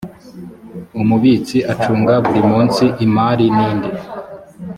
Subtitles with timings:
[1.01, 3.89] umubitsi acunga buri munsi imari n indi